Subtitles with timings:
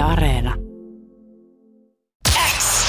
[0.00, 0.54] Yle Areena.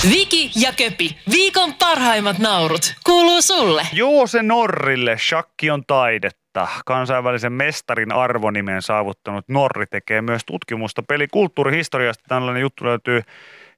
[0.09, 3.87] Viki ja Köpi, viikon parhaimmat naurut, kuuluu sulle.
[3.93, 6.67] Joose Norrille shakki on taidetta.
[6.85, 12.23] Kansainvälisen mestarin arvonimen saavuttanut Norri tekee myös tutkimusta pelikulttuurihistoriasta.
[12.27, 13.21] Tällainen juttu löytyy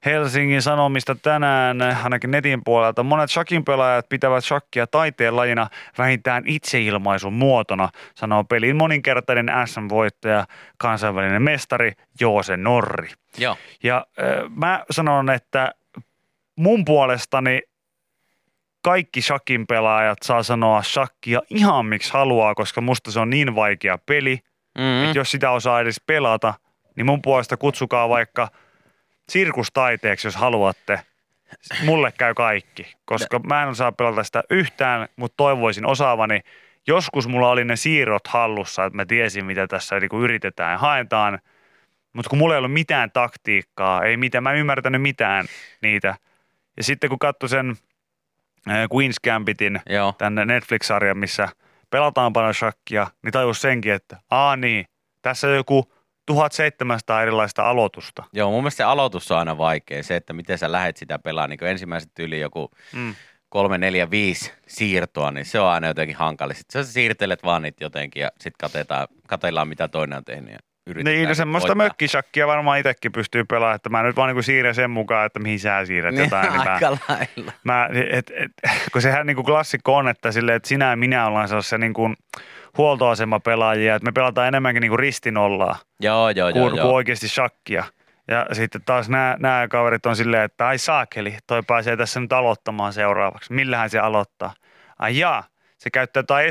[0.04, 3.02] Helsingin Sanomista tänään, ainakin netin puolelta.
[3.02, 5.68] Monet shakin pelaajat pitävät shakkia taiteen lajina
[5.98, 10.46] vähintään itseilmaisun muotona, sanoo pelin moninkertainen SM-voittaja,
[10.78, 13.08] kansainvälinen mestari Joose Norri.
[13.38, 13.56] Joo.
[13.82, 15.74] Ja äh, mä sanon, että
[16.56, 17.60] mun puolestani
[18.82, 23.98] kaikki shakin pelaajat saa sanoa shakkia ihan miksi haluaa, koska musta se on niin vaikea
[24.06, 24.38] peli,
[24.78, 25.04] Mm-hmm.
[25.04, 26.54] että jos sitä osaa edes pelata,
[26.96, 28.48] niin mun puolesta kutsukaa vaikka
[29.28, 31.00] sirkustaiteeksi, jos haluatte.
[31.84, 36.40] Mulle käy kaikki, koska mä en osaa pelata sitä yhtään, mutta toivoisin osaavani.
[36.86, 41.38] Joskus mulla oli ne siirrot hallussa, että mä tiesin, mitä tässä niin yritetään ja haetaan.
[42.12, 45.46] Mutta kun mulla ei ollut mitään taktiikkaa, ei mitään, mä en ymmärtänyt mitään
[45.82, 46.16] niitä.
[46.76, 47.76] Ja sitten kun katsoin sen
[48.70, 50.14] äh, Queen's Gambitin, Joo.
[50.18, 51.48] tänne Netflix-sarjan, missä
[51.90, 54.86] pelataan paljon shakkia, niin tajus senkin, että aa niin,
[55.22, 55.93] tässä on joku
[56.26, 58.24] 1700 erilaista aloitusta.
[58.32, 60.02] Joo, mun mielestä se aloitus on aina vaikea.
[60.02, 63.14] Se, että miten sä lähet sitä pelaamaan, niin ensimmäiset yli joku Mm.
[63.48, 66.54] kolme, neljä, viisi siirtoa, niin se on aina jotenkin hankala.
[66.54, 70.56] Sitten sä siirtelet vaan niitä jotenkin ja sitten katetaan, katellaan, mitä toinen on tehnyt
[70.86, 71.84] yritetään Niin, no semmoista voittaa.
[71.84, 75.60] mökkishakkia varmaan itsekin pystyy pelaamaan, että mä nyt vaan niinku siirrän sen mukaan, että mihin
[75.60, 76.52] sä siirrät jotain.
[76.52, 77.52] Niin mä, aika lailla.
[77.64, 78.52] mä, et, et,
[78.92, 82.14] kun sehän niinku klassikko on, että, silleen, että sinä ja minä ollaan sellaisia niinku
[82.78, 86.52] huoltoasemapelaajia, että me pelataan enemmänkin niinku ristinollaa Joo, joo, joo.
[86.52, 86.92] kuin, kuin joo.
[86.92, 87.84] oikeasti shakkia.
[88.28, 92.32] Ja sitten taas nämä, nämä kaverit on silleen, että ai saakeli, toi pääsee tässä nyt
[92.32, 93.52] aloittamaan seuraavaksi.
[93.52, 94.54] Millähän se aloittaa?
[94.98, 95.44] Ai jaa,
[95.78, 96.46] se käyttää jotain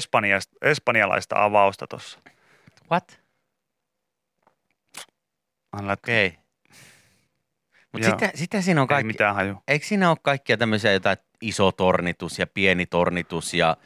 [0.61, 2.19] espanjalaista avausta tuossa.
[2.91, 3.22] What?
[5.73, 6.27] Okei.
[6.27, 6.43] Okay.
[7.93, 9.07] Mutta sitä, sitä siinä on Ei kaikki.
[9.07, 9.55] mitään haju.
[9.67, 13.77] Eikö siinä ole kaikkia tämmöisiä jotain iso tornitus ja pieni tornitus ja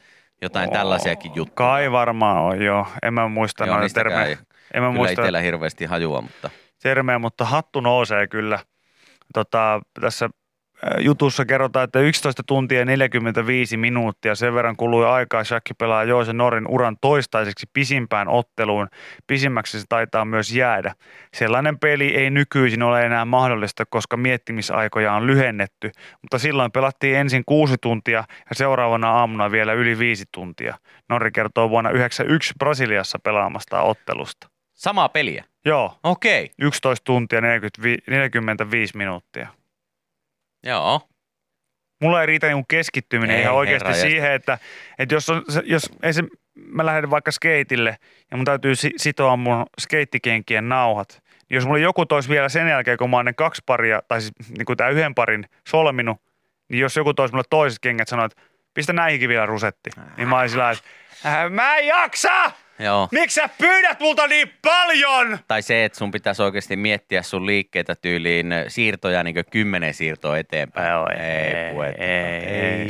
[0.41, 1.55] jotain tällaisiakin juttuja?
[1.55, 2.87] Kai varmaan on, joo.
[3.03, 4.23] En mä muista Joo, noita termejä.
[4.25, 4.37] ei
[4.73, 6.49] En mä Kyllä muista itsellä hirveästi hajua, mutta
[6.83, 8.59] termejä, mutta hattu nousee kyllä.
[9.33, 10.29] Tota, tässä
[10.99, 14.35] jutussa kerrotaan, että 11 tuntia ja 45 minuuttia.
[14.35, 15.43] Sen verran kului aikaa.
[15.43, 18.87] Shakki pelaa Joose Norin uran toistaiseksi pisimpään otteluun.
[19.27, 20.93] Pisimmäksi se taitaa myös jäädä.
[21.33, 25.91] Sellainen peli ei nykyisin ole enää mahdollista, koska miettimisaikoja on lyhennetty.
[26.21, 30.75] Mutta silloin pelattiin ensin kuusi tuntia ja seuraavana aamuna vielä yli viisi tuntia.
[31.09, 34.47] Norri kertoo vuonna 1991 Brasiliassa pelaamasta ottelusta.
[34.73, 35.43] samaa peliä.
[35.65, 39.47] Joo, Okei, 11 tuntia 45, 45 minuuttia.
[40.67, 41.01] Joo.
[42.01, 44.57] Mulla ei riitä niin keskittyminen Ei, ihan oikeasti herra siihen, että,
[44.99, 47.97] että jos, on, se- jos esim, mä lähden vaikka skeitille
[48.31, 52.67] ja mun täytyy si- sitoa mun skeittikienkien nauhat, niin jos mulla joku toisi vielä sen
[52.69, 56.21] jälkeen, kun mä oon ne kaksi paria, tai siis niin tämä yhden parin solminut,
[56.69, 58.41] niin jos joku toisi mulle toiset kengät sanoo, että
[58.73, 60.83] pistä näihinkin vielä rusetti, niin mä olisin että
[61.25, 62.51] "Äh, mä en jaksa!
[62.79, 63.07] Joo.
[63.11, 65.37] Miksi sä pyydät multa niin paljon?
[65.47, 70.89] Tai se, että sun pitäisi oikeasti miettiä sun liikkeitä tyyliin siirtoja niin kymmenen siirtoa eteenpäin.
[70.91, 72.03] Joo, ei, pueta.
[72.03, 72.85] ei,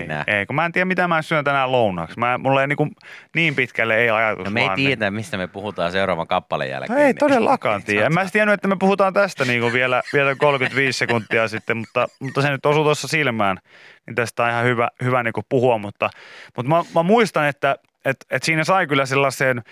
[0.00, 0.24] ikinä.
[0.26, 2.18] ei, kun mä en tiedä mitä mä syön tänään lounaksi.
[2.18, 2.88] Mä, mulla ei niinku,
[3.34, 6.92] niin pitkälle ei ajatus No me ei vaan, tiedä, mistä me puhutaan seuraavan kappaleen jälkeen.
[6.96, 8.06] No ei niin- todellakaan tiedä.
[8.06, 12.42] En mä tiennyt, että me puhutaan tästä niinku vielä, vielä 35 sekuntia sitten, mutta, mutta
[12.42, 13.58] se nyt osui tuossa silmään.
[14.06, 16.10] Niin tästä on ihan hyvä, hyvä niinku puhua, mutta,
[16.56, 19.62] mutta mä, mä muistan, että et, et siinä sai kyllä sellaisen,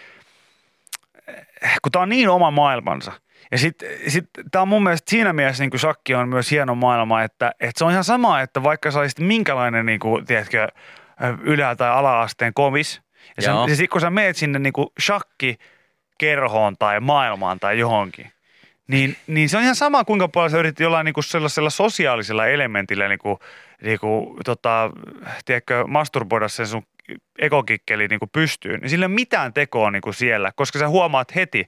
[1.82, 3.12] kun tämä on niin oma maailmansa.
[3.50, 7.22] Ja sitten sit, tämä on mun mielestä siinä mielessä niin shakki on myös hieno maailma,
[7.22, 10.68] että, että se on ihan sama, että vaikka sä olisit minkälainen, niin kuin, tiedätkö,
[11.42, 13.00] ylä- tai ala-asteen kovis.
[13.42, 15.58] Ja, ja sit kun sä meet sinne niin kuin shakki
[16.18, 18.32] kerhoon tai maailmaan tai johonkin,
[18.88, 22.46] niin, niin se on ihan sama, kuinka paljon sä yritit jollain niin kuin sellaisella sosiaalisella
[22.46, 23.38] elementillä niin kuin,
[23.82, 24.90] niin kuin, tota,
[25.44, 26.82] tiedätkö, masturboida sen sun
[27.38, 28.80] ekokikkeli niin kuin pystyyn.
[28.80, 31.66] Niin sillä ei ole mitään tekoa niin kuin siellä, koska sä huomaat heti,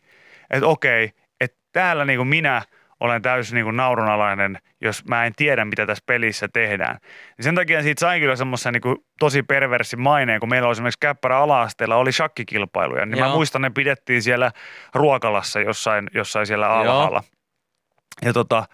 [0.51, 2.63] että okei, että täällä niin kuin minä
[3.01, 6.97] olen täysin niin kuin naurunalainen, jos mä en tiedä, mitä tässä pelissä tehdään.
[7.37, 11.01] Niin sen takia siitä sai kyllä semmoisen niin tosi perversi maineen, kun meillä oli esimerkiksi
[11.01, 13.07] Käppärä ala-asteella oli shakkikilpailuja.
[13.07, 13.35] Niin mä Joo.
[13.35, 14.53] muistan, ne pidettiin siellä
[14.95, 16.75] Ruokalassa jossain, jossain siellä Joo.
[16.75, 17.23] alhaalla.
[18.25, 18.65] Ja, tota,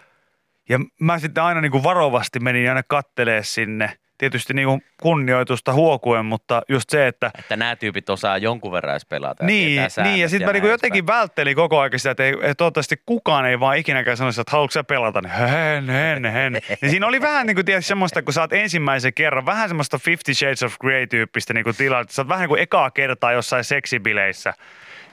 [0.69, 3.98] ja mä sitten aina niin kuin varovasti menin aina kattelee sinne.
[4.18, 8.92] Tietysti niin kuin kunnioitusta huokuen, mutta just se, että Että nämä tyypit osaa jonkun verran
[8.92, 9.44] edes pelata.
[9.44, 12.32] ja niin, tietää niin, ja sitten mä näin jotenkin välttelin koko ajan sitä, että, ei,
[12.32, 16.52] että toivottavasti kukaan ei vaan ikinäkään sanoisi, että haluatko sä pelata, niin hen, hen, hen.
[16.52, 19.98] Niin siinä oli vähän niin kuin tiedät, semmoista, kun sä oot ensimmäisen kerran, vähän semmoista
[19.98, 23.32] Fifty Shades of Grey-tyyppistä niin kuin tilaa, että sä oot vähän niin kuin ekaa kertaa
[23.32, 24.54] jossain seksibileissä.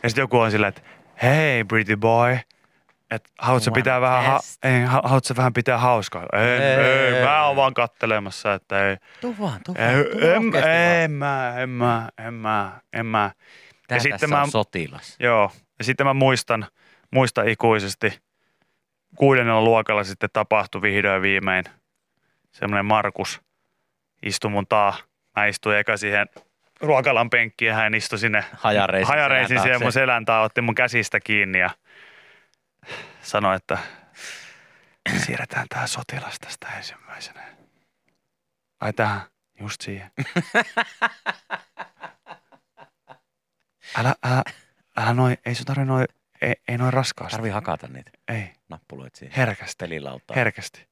[0.04, 0.82] Ja sitten joku on sillä, että
[1.24, 2.38] hei pretty boy,
[3.16, 6.26] että haluatko pitää vähän, ha, ei, ha- haluatko vähän pitää hauskaa?
[6.34, 7.24] Ei, ei, Ei.
[7.24, 8.98] mä oon vaan kattelemassa, että ei.
[9.22, 10.44] Tuu vaan, tuu Ei, en,
[11.04, 13.32] en, mä, en mä, en mä, en mä.
[13.88, 15.16] Tää ja sitten mä- sotilas.
[15.20, 16.66] Joo, ja sitten mä muistan,
[17.12, 18.20] muistan ikuisesti,
[19.16, 21.64] kuudennella luokalla sitten tapahtui vihdoin viimein
[22.52, 23.42] semmoinen Markus
[24.24, 24.94] istui mun taa.
[25.36, 26.28] Mä istuin eka siihen
[26.82, 31.20] ruokalan penkkiin ja hän istui sinne Hajareisin, hajareisin siihen mun selän taa, otti mun käsistä
[31.20, 31.70] kiinni ja
[33.24, 33.78] sanoi, että
[35.26, 37.44] siirretään tää sotilas tästä ensimmäisenä.
[38.82, 39.22] Ai tähän,
[39.60, 40.12] just siihen.
[43.98, 44.44] Älä, älä,
[44.98, 46.06] älä noin, ei sun tarvi noin,
[46.42, 47.36] ei, ei noin raskaasti.
[47.36, 49.36] Tarvii hakata niitä Ei, nappuloita siihen.
[49.36, 50.36] herkästi, Pelilautaa.
[50.36, 50.88] herkästi.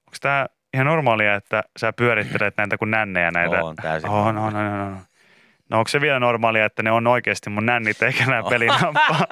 [0.00, 3.64] Onko tää ihan normaalia, että sä pyörittelet näitä kuin nännejä näitä?
[3.64, 4.10] On täysin.
[4.10, 5.05] On, on, on, on, on.
[5.70, 9.26] No onko se vielä normaalia, että ne on oikeasti mun nännit eikä nämä pelinappula?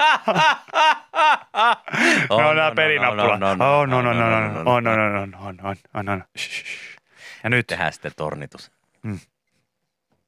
[2.39, 3.35] Ne on nämä pelinappula.
[3.35, 4.23] On, on, on, on, on,
[4.67, 6.25] on, on, on, on, on, on.
[7.45, 8.73] Ja nyt, Tehdään sitten tornitus.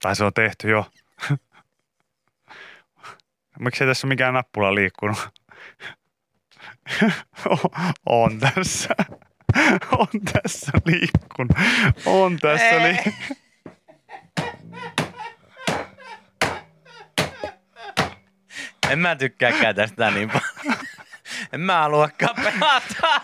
[0.03, 0.87] tai se on tehty jo.
[3.59, 5.29] Miksi ei tässä mikään nappula liikkunut?
[8.07, 8.95] on tässä.
[9.93, 11.53] On tässä liikkunut.
[12.07, 13.39] On tässä liikkunut.
[18.91, 20.77] En mä tykkääkään tästä niin paljon.
[21.53, 23.21] En mä haluakaan pelata.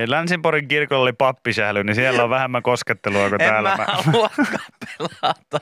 [0.00, 3.70] Ei, Länsinporin kirkolla oli pappisähly, niin siellä on vähemmän koskettelua kuin En täällä.
[3.70, 5.60] mä Mä, haluakaan pelata.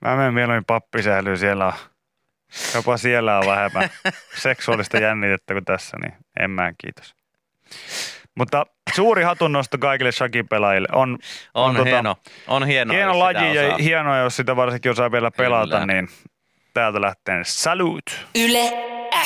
[0.00, 1.72] mä menen mieluummin pappisählyyn, siellä on,
[2.74, 3.90] jopa siellä on vähemmän
[4.36, 7.14] seksuaalista jännitettä kuin tässä, niin en mä kiitos.
[8.36, 10.88] Mutta suuri hatunnosto kaikille shakipelaajille.
[10.92, 11.18] On,
[11.54, 12.16] On, On tota- hieno.
[12.48, 12.94] On hieno.
[12.94, 15.86] hieno laji ja hienoa, jos sitä varsinkin osaa vielä pelata, Kyllä.
[15.86, 16.08] niin
[16.74, 18.26] täältä lähtee salut.
[18.34, 18.72] Yle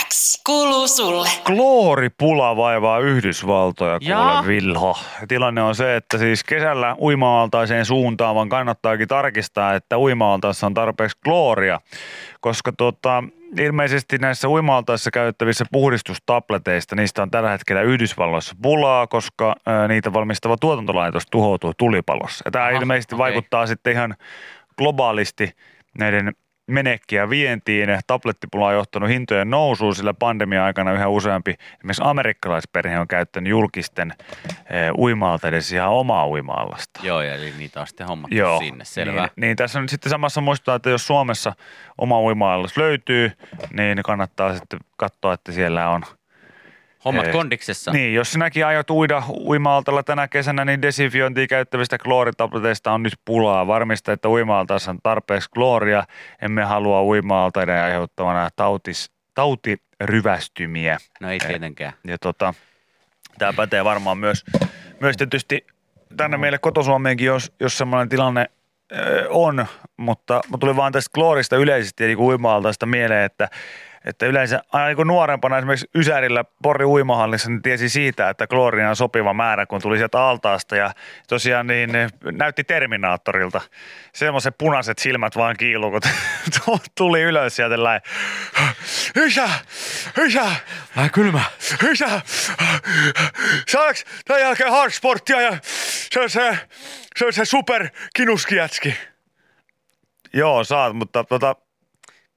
[0.08, 1.28] X kuuluu sulle.
[1.44, 4.98] Klooripula vaivaa Yhdysvaltoja, kuule Vilho.
[5.28, 11.81] Tilanne on se, että siis kesällä uima-altaiseen suuntaavan kannattaakin tarkistaa, että uima on tarpeeksi klooria,
[12.40, 13.25] koska tota,
[13.60, 14.82] ilmeisesti näissä uima
[15.12, 19.54] käyttävissä puhdistustableteista, niistä on tällä hetkellä Yhdysvalloissa pulaa, koska
[19.88, 22.43] niitä valmistava tuotantolaitos tuhoutuu tulipalossa.
[22.44, 23.22] Ja tämä Aha, ilmeisesti okei.
[23.22, 24.14] vaikuttaa sitten ihan
[24.78, 25.52] globaalisti
[25.98, 26.32] näiden
[26.66, 27.98] menekkiä vientiin.
[28.06, 34.12] Tablettipula on johtanut hintojen nousuun, sillä pandemia-aikana yhä useampi esimerkiksi amerikkalaisperhe on käyttänyt julkisten
[34.70, 37.00] eh, uima edes ihan omaa uima-allasta.
[37.02, 39.20] Joo, eli niitä on sitten hommattu Joo, sinne, selvä.
[39.20, 41.52] Niin, niin tässä on sitten samassa muistaa, että jos Suomessa
[41.98, 43.32] oma uima löytyy,
[43.72, 46.02] niin kannattaa sitten katsoa, että siellä on
[47.06, 47.32] Hommat Ei.
[47.32, 47.93] kondiksessa.
[47.93, 53.67] Niin, jos sinäkin aiot uida uima tänä kesänä, niin desinfiointia käyttävistä klooritableteista on nyt pulaa.
[53.67, 54.67] Varmista, että uima on
[55.03, 56.05] tarpeeksi klooria.
[56.43, 57.50] Emme halua uima
[57.85, 60.99] aiheuttavana tautis, tautiryvästymiä.
[61.20, 61.93] No ei tietenkään.
[62.05, 62.55] Ja tota,
[63.38, 64.44] tämä pätee varmaan myös,
[65.00, 65.67] myös tietysti
[66.17, 68.47] tänne meille kotosuomeenkin, jos, jos semmoinen tilanne
[68.93, 69.67] ö, on,
[69.97, 73.49] mutta, mutta tuli vaan tästä kloorista yleisesti eli uima-altaista mieleen, että
[74.06, 78.97] että yleensä aina niin nuorempana esimerkiksi Ysärillä Pori uimahallissa niin tiesi siitä, että klooria on
[78.97, 80.91] sopiva määrä, kun tuli sieltä altaasta ja
[81.29, 81.91] tosiaan niin
[82.32, 83.61] näytti Terminaattorilta.
[84.12, 86.00] Semmoiset punaiset silmät vaan kiilu, kun
[86.99, 88.00] tuli ylös sieltä läin.
[89.26, 89.49] Isä!
[90.26, 90.47] Isä!
[90.96, 91.43] Vähän kylmä.
[91.91, 92.20] Isä!
[93.69, 95.58] Saaks tämän jälkeen hardsporttia ja
[96.10, 96.58] se on se,
[97.17, 98.94] se, on se super kinuskijätski?
[100.32, 101.56] Joo, saat, mutta tota,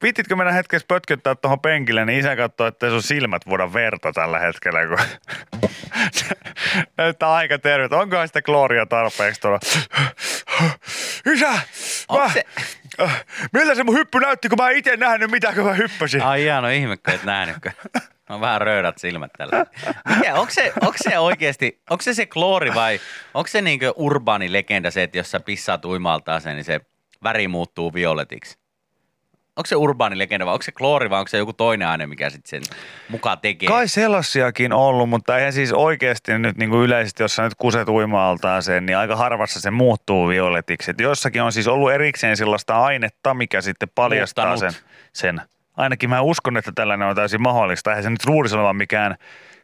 [0.03, 4.39] Viititkö mennä hetkessä pötköttää tuohon penkille, niin isä katsoo, että sun silmät vuoda verta tällä
[4.39, 4.97] hetkellä, kun
[6.97, 7.93] näyttää aika terveet.
[7.93, 9.59] Onkohan sitä klooria tarpeeksi tuolla?
[11.33, 11.51] Isä!
[12.17, 12.43] Mä, se-
[13.01, 16.21] äh, miltä se mun hyppy näytti, kun mä en itse nähnyt, mitä kun mä hyppäsin?
[16.21, 17.71] Ai jaa, no ihmekö, et nähnytkö?
[18.29, 19.65] On vähän röydät silmät tällä.
[20.15, 22.99] Mikä, onko se, onko se oikeasti, onko se se kloori vai
[23.33, 26.81] onko se niinkö urbaani legenda se, että jos sä pissaat uimaltaan sen, niin se
[27.23, 28.57] väri muuttuu violetiksi?
[29.59, 32.29] Onko se urbaani legenda vai onko se kloori vai onko se joku toinen aine, mikä
[32.29, 32.77] sitten sen
[33.09, 33.67] mukaan tekee?
[33.67, 37.89] Kai sellaisiakin ollut, mutta eihän siis oikeasti nyt niin kuin yleisesti, jos sä nyt kuset
[37.89, 40.91] uima sen, niin aika harvassa se muuttuu violetiksi.
[40.91, 44.89] Et jossakin on siis ollut erikseen sellaista ainetta, mikä sitten paljastaa sen, Muuttanut.
[45.13, 45.41] sen.
[45.77, 47.91] Ainakin mä uskon, että tällainen on täysin mahdollista.
[47.91, 49.15] Eihän se nyt luulisi olevan mikään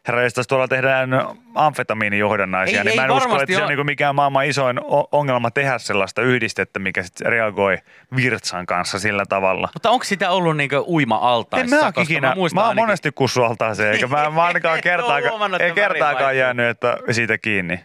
[0.06, 1.10] Herra, jos tuolla tehdään
[1.54, 4.80] amfetamiinijohdannaisia, Ei- niin ei mä en usko, että se on niin mikään maailman isoin
[5.12, 7.78] ongelma tehdä sellaista yhdistettä, mikä sitten reagoi
[8.16, 9.68] virtsan kanssa sillä tavalla.
[9.74, 11.76] Mutta onko sitä ollut niinkö uima-altaissa?
[11.76, 15.72] En mä, ikinä, mä, mä oon monesti kussualtaan se, eikä mä, mä ainakaan kertaakaan, ei
[15.72, 17.84] kertaakaan jäänyt että siitä kiinni.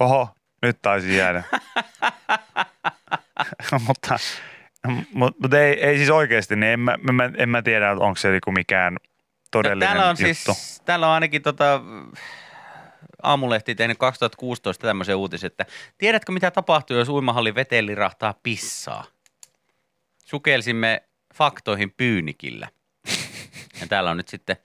[0.00, 0.28] Oho,
[0.62, 1.42] nyt taisi jäädä.
[3.86, 4.16] Mutta
[5.14, 8.30] Mutta mut ei, ei siis oikeasti, niin en mä, mä, en mä tiedä, onko se
[8.30, 8.96] niinku mikään
[9.50, 10.54] todellinen täällä on juttu.
[10.54, 11.80] siis, täällä on ainakin tota,
[13.22, 15.66] aamulehti tehnyt 2016 tämmöisen uutisen, että
[15.98, 19.04] tiedätkö mitä tapahtuu, jos uimahallin veteen lirahtaa pissaa?
[20.24, 21.02] Sukelsimme
[21.34, 22.68] faktoihin pyynikillä.
[23.80, 24.56] Ja täällä on nyt sitten,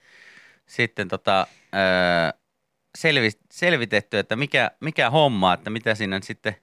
[0.66, 2.40] sitten tota, öö,
[2.98, 6.56] selvi, selvitetty, että mikä, mikä homma, että mitä siinä sitten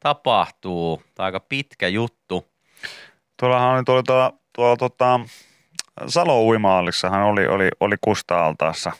[0.00, 1.02] tapahtuu.
[1.14, 2.48] Tämä on aika pitkä juttu.
[3.40, 5.20] Tuollahan oli tuolla, tuolla, tuolla tota,
[6.06, 8.92] Salo uimaallissahan oli, oli, oli kusta-altaassa.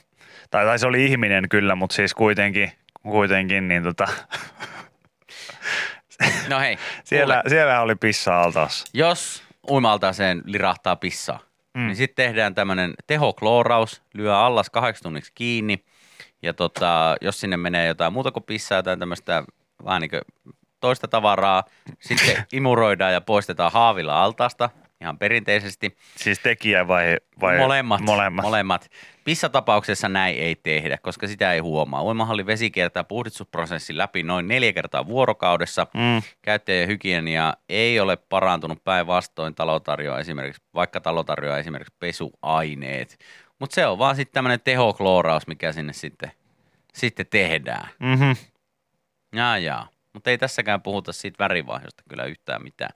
[0.51, 2.71] Tai, tai se oli ihminen kyllä, mutta siis kuitenkin,
[3.03, 4.07] kuitenkin niin tota,
[6.49, 8.85] No hei, siellä, kuule, siellä oli pissa-altaassa.
[8.93, 11.39] jos uimaltaaseen lirahtaa pissaa,
[11.73, 11.85] Mm.
[11.85, 15.83] niin sitten tehdään tämmöinen tehoklooraus, lyö allas kahdeksi tunniksi kiinni.
[16.41, 19.43] Ja tota, jos sinne menee jotain muuta kuin pissaa, jotain tämmöistä
[19.85, 20.21] vähän niin kuin
[20.79, 21.63] toista tavaraa,
[21.99, 24.69] sitten imuroidaan ja poistetaan haavilla altaasta
[25.01, 25.97] ihan perinteisesti.
[26.15, 28.43] Siis tekijä vai, vai molemmat, molemmat?
[28.43, 28.89] molemmat.
[29.23, 32.03] Pissatapauksessa näin ei tehdä, koska sitä ei huomaa.
[32.03, 35.87] Uimahallin vesi kiertää puhdistusprosessin läpi noin neljä kertaa vuorokaudessa.
[35.93, 36.21] Mm.
[36.41, 43.19] Käyttäjän hygienia ei ole parantunut päinvastoin talo tarjoaa esimerkiksi, vaikka talo tarjoaa esimerkiksi pesuaineet.
[43.59, 46.31] Mutta se on vaan sitten tämmöinen tehoklooraus, mikä sinne sitten,
[46.93, 47.89] sitten tehdään.
[47.99, 48.35] Mm-hmm.
[49.35, 49.87] Jaa, jaa.
[50.13, 52.91] Mutta ei tässäkään puhuta siitä värivaihdosta kyllä yhtään mitään.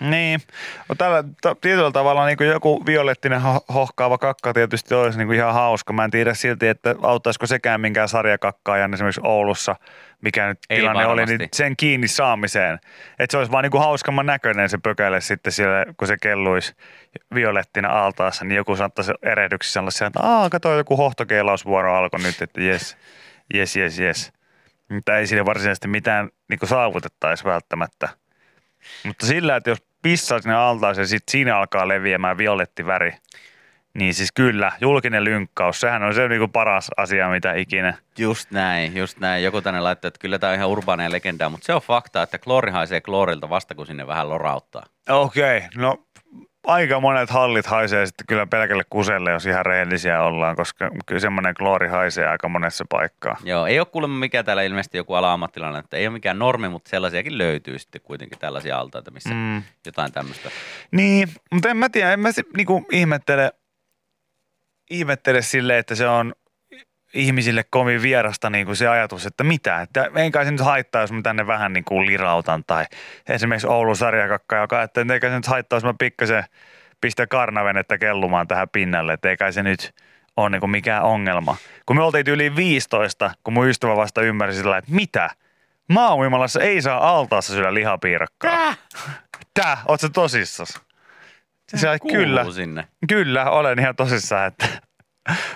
[0.00, 0.40] Niin.
[0.88, 5.28] No tällä, t- tietyllä tavalla niin kuin joku violettinen ho- hohkaava kakka tietysti olisi niin
[5.28, 5.92] kuin ihan hauska.
[5.92, 9.76] Mä en tiedä silti, että auttaisiko sekään minkään sarjakakkaajan esimerkiksi Oulussa,
[10.20, 11.38] mikä nyt Ei tilanne oli, varmasti.
[11.38, 12.74] niin sen kiinni saamiseen.
[13.18, 16.74] Että se olisi vaan niin kuin hauskamman näköinen se pökäle sitten siellä, kun se kelluisi
[17.34, 22.62] violettina altaassa, niin joku saattaisi erehdyksissä sellaisia, että aah, kato joku hohtokeilausvuoro alkoi nyt, että
[22.62, 22.96] jes,
[23.54, 24.32] jes, jes, jes.
[24.88, 28.08] Mutta ei sille varsinaisesti mitään niin saavutettaisi välttämättä.
[29.06, 33.12] Mutta sillä, että jos pissaa sinne altaaseen, sitten siinä alkaa leviämään violetti väri.
[33.94, 37.94] Niin siis kyllä, julkinen lynkkaus, sehän on se niinku paras asia, mitä ikinä.
[38.18, 39.44] Just näin, just näin.
[39.44, 42.38] Joku tänne laittoi, että kyllä tämä on ihan urbaania legendaa, mutta se on fakta, että
[42.38, 44.86] kloori haisee kloorilta vasta kun sinne vähän lorauttaa.
[45.08, 46.04] Okei, okay, no
[46.68, 51.54] aika monet hallit haisee sitten kyllä pelkälle kuselle, jos ihan rehellisiä ollaan, koska kyllä semmoinen
[51.54, 53.36] kloori haisee aika monessa paikkaa.
[53.44, 56.90] Joo, ei ole kuulemma mikään täällä ilmeisesti joku ala-ammattilainen, että ei ole mikään normi, mutta
[56.90, 59.62] sellaisiakin löytyy sitten kuitenkin tällaisia altaita, missä Mm.
[59.86, 60.50] jotain tämmöistä.
[60.90, 63.52] Niin, mutta en mä tiedä, en mä niinku ihmettele,
[64.90, 66.34] ihmettele sille, että se on
[67.14, 71.00] ihmisille kovin vierasta niin kuin se ajatus, että mitä, että ei kai se nyt haittaa,
[71.00, 72.84] jos mä tänne vähän niin kuin lirautan tai
[73.28, 76.44] esimerkiksi Oulun sarjakakka, joka että eikä se nyt haittaa, jos mä pikkasen
[77.00, 79.94] pistän karnavenettä kellumaan tähän pinnalle, että ei kai se nyt
[80.36, 81.56] ole niin kuin mikään ongelma.
[81.86, 85.30] Kun me oltiin yli 15, kun mun ystävä vasta ymmärsi sillä, että mitä,
[85.88, 88.50] maauimalassa ei saa altaassa syödä lihapiirakkaa.
[88.50, 88.74] Tää?
[89.54, 89.78] Tää?
[89.88, 90.80] Oot sä tosissas?
[91.76, 92.88] Se, Kuuluu kyllä, sinne.
[93.08, 94.66] kyllä, olen ihan tosissaan, että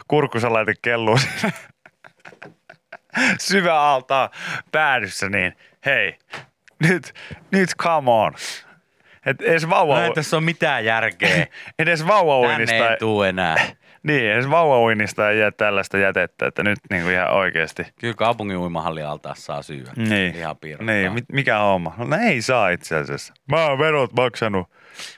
[0.09, 1.53] kurkkusalaiti kelluu siinä
[3.41, 4.31] syvä altaa
[4.73, 6.19] päädyssä, niin hei,
[6.89, 7.15] nyt,
[7.51, 8.33] nyt come on.
[9.27, 11.47] Et edes vauva, No ei tässä ole mitään järkeä.
[11.79, 13.57] edes Tänne vauvauinnista, ei tuu enää.
[14.09, 17.87] niin, edes vauvauinnista ei jää tällaista jätettä, että nyt niin kuin ihan oikeasti.
[18.01, 19.91] Kyllä kaupungin uimahalli altaassa saa syödä.
[19.97, 20.95] Niin, Lihapiirakkaa.
[20.95, 21.95] niin mi- mikä homma?
[21.99, 23.35] No ei saa itse asiassa.
[23.51, 24.71] Mä oon verot maksanut.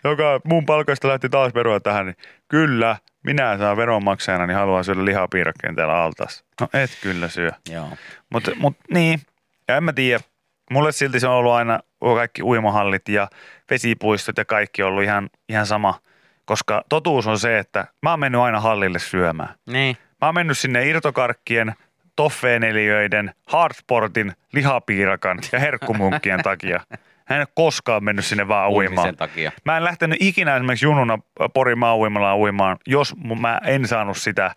[0.05, 2.17] Joka mun palkasta lähti taas veroa tähän, niin
[2.49, 6.45] kyllä, minä saan veronmaksajana, niin haluan syödä lihapiirakkeen täällä altaassa.
[6.61, 7.51] No et kyllä syö.
[7.71, 7.89] Joo.
[8.31, 9.21] Mutta mut, niin,
[9.69, 10.25] ja en mä tiedä.
[10.71, 13.29] Mulle silti se on ollut aina kaikki uimahallit ja
[13.71, 16.01] vesipuistot ja kaikki on ollut ihan, ihan sama.
[16.45, 19.55] Koska totuus on se, että mä oon mennyt aina hallille syömään.
[19.67, 19.97] Niin.
[20.21, 21.75] Mä oon mennyt sinne irtokarkkien,
[22.17, 26.81] toffeeneliöiden, hardsportin, lihapiirakan ja herkkumunkkien takia.
[27.27, 28.99] Hän ei ole koskaan mennyt sinne vaan uimaan.
[28.99, 29.53] Uimisen takia.
[29.65, 31.19] Mä en lähtenyt ikinä esimerkiksi jununa
[31.55, 34.55] Porin maauimalaan uimaan, jos mä en saanut sitä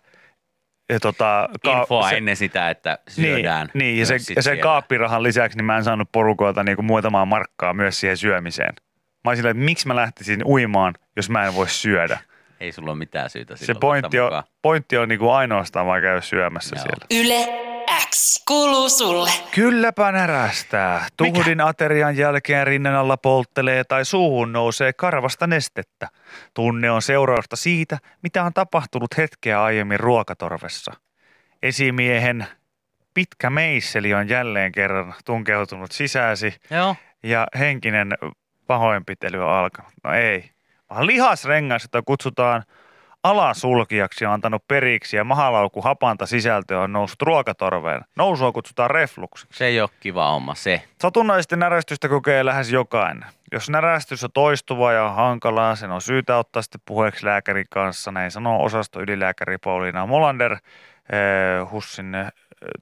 [0.92, 3.66] ja tota, ka- Infoa se- ennen sitä, että syödään.
[3.74, 7.24] Niin, niin ja, se, ja sen kaappirahan lisäksi niin mä en saanut porukoilta niinku muutamaa
[7.24, 8.74] markkaa myös siihen syömiseen.
[9.24, 12.18] Mä olisin, että miksi mä lähtisin uimaan, jos mä en voi syödä.
[12.60, 14.44] Ei sulla ole mitään syytä Se pointti on, mukaan.
[14.62, 16.82] pointti on niinku ainoastaan vaan käydä syömässä Joo.
[16.82, 17.06] siellä.
[17.24, 17.48] Yle
[18.06, 19.30] X kuuluu sulle.
[19.54, 21.06] Kylläpä närästää.
[21.16, 26.08] Tuhdin aterian jälkeen rinnan alla polttelee tai suuhun nousee karvasta nestettä.
[26.54, 30.92] Tunne on seurausta siitä, mitä on tapahtunut hetkeä aiemmin ruokatorvessa.
[31.62, 32.46] Esimiehen
[33.14, 36.96] pitkä meisseli on jälleen kerran tunkeutunut sisääsi Joo.
[37.22, 38.12] ja henkinen
[38.66, 39.92] pahoinpitely on alkanut.
[40.04, 40.50] No ei,
[40.90, 42.62] vaan lihasrengas, jota kutsutaan
[43.22, 48.00] alasulkijaksi on antanut periksi ja mahalaukku hapanta sisältö on noussut ruokatorveen.
[48.16, 49.58] Nousua kutsutaan refluksiksi.
[49.58, 50.82] Se ei ole kiva homma, se.
[51.02, 53.28] Satunnaisesti närästystä kokee lähes jokainen.
[53.52, 58.12] Jos närästys on toistuva ja hankalaa, sen on syytä ottaa sitten puheeksi lääkärin kanssa.
[58.12, 62.26] Näin sanoo osasto ylilääkäri Pauliina Molander eh, Hussin eh,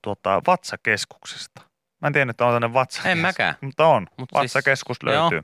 [0.02, 1.60] tuota, vatsakeskuksesta.
[2.02, 3.10] Mä en tiedä, että on tämmöinen vatsakeskus.
[3.12, 3.54] En mäkään.
[3.60, 4.06] Mutta on.
[4.16, 5.40] Mut vatsakeskus siis- löytyy.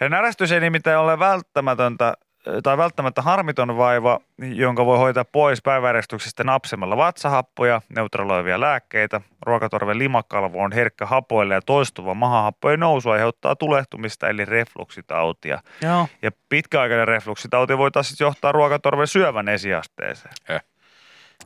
[0.00, 2.14] Ja närästys ei nimittäin ole välttämätöntä
[2.62, 9.20] tai välttämättä harmiton vaiva, jonka voi hoitaa pois päiväjärjestyksestä napsimalla vatsahappoja, neutraloivia lääkkeitä.
[9.42, 15.62] Ruokatorven limakalvo on herkkä hapoille ja toistuva mahahappojen nousu aiheuttaa tulehtumista eli refluksitautia.
[15.82, 16.08] Joo.
[16.22, 20.34] Ja pitkäaikainen refluksitauti voi taas sitten johtaa ruokatorven syövän esiasteeseen.
[20.48, 20.62] Eh.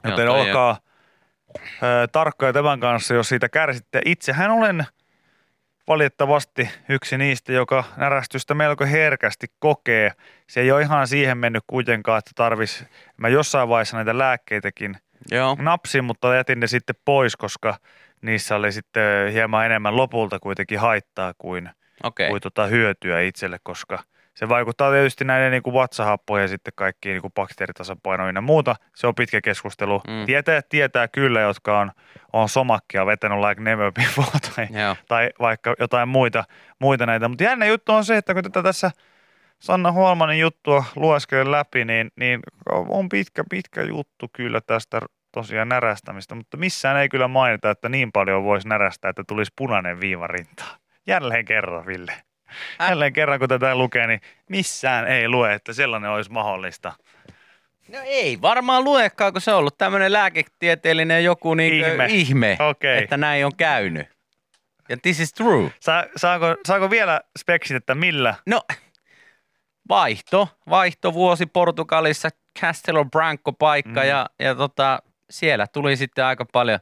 [0.04, 0.76] Joten Joo, olkaa
[1.58, 4.02] ö, tarkkoja tämän kanssa, jos siitä kärsitte.
[4.04, 4.86] Itsehän olen
[5.88, 10.12] valitettavasti yksi niistä, joka närästystä melko herkästi kokee.
[10.46, 12.84] Se ei ole ihan siihen mennyt kuitenkaan, että tarvis
[13.16, 14.96] mä jossain vaiheessa näitä lääkkeitäkin
[15.30, 15.56] Joo.
[15.60, 17.76] napsin, mutta jätin ne sitten pois, koska
[18.22, 21.70] niissä oli sitten hieman enemmän lopulta kuitenkin haittaa kuin,
[22.02, 22.28] Okei.
[22.28, 23.98] kuin tota hyötyä itselle, koska
[24.34, 28.76] se vaikuttaa tietysti näiden niin kuin vatsahappojen ja sitten kaikkiin niin kuin bakteeritasapainoihin ja muuta.
[28.94, 30.00] Se on pitkä keskustelu.
[30.08, 30.26] Mm.
[30.26, 31.90] Tietää, tietää kyllä, jotka on,
[32.32, 34.96] on somakkia vetänyt like never before tai, Joo.
[35.08, 36.44] tai vaikka jotain muita,
[36.80, 37.28] muita näitä.
[37.28, 38.90] Mutta jännä juttu on se, että kun tätä tässä
[39.58, 42.40] Sanna Huolmanin juttua lueskelen läpi, niin, niin
[42.88, 45.00] on pitkä, pitkä juttu kyllä tästä
[45.32, 50.00] tosiaan närästämistä, mutta missään ei kyllä mainita, että niin paljon voisi närästää, että tulisi punainen
[50.00, 50.78] viiva rintaan.
[51.06, 52.12] Jälleen kerran, Ville.
[52.80, 52.88] Äh.
[52.88, 56.92] Jälleen kerran, kun tätä lukee, niin missään ei lue, että sellainen olisi mahdollista.
[57.88, 62.06] No ei varmaan luekaan, kun se on ollut tämmöinen lääketieteellinen joku niin Ihme.
[62.08, 63.02] ihme Okei.
[63.02, 64.06] että näin on käynyt.
[64.88, 65.70] Ja this is true.
[65.80, 68.34] Sa- saako, saako vielä speksit, että millä?
[68.46, 68.62] No,
[69.88, 72.28] vaihto, vaihtovuosi Portugalissa,
[72.60, 74.08] Castelo Branco paikka Mm.
[74.08, 76.78] ja, ja tota, siellä tuli sitten aika paljon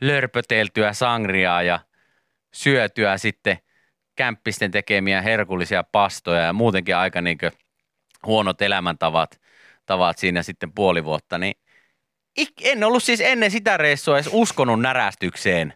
[0.00, 1.80] lörpöteltyä sangriaa ja
[2.54, 3.58] syötyä sitten
[4.18, 7.38] kämppisten tekemiä herkullisia pastoja ja muutenkin aika niin
[8.26, 9.40] huonot elämäntavat
[9.86, 11.54] tavat siinä sitten puoli vuotta, niin
[12.62, 15.74] en ollut siis ennen sitä reissua edes uskonut närästykseen.